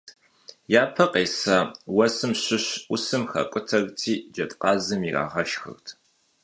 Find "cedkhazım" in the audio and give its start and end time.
4.35-5.01